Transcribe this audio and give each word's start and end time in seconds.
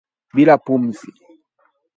bila 0.35 0.55
pumzi 0.65 1.07